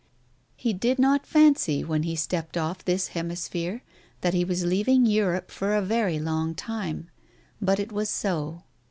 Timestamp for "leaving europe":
4.65-5.51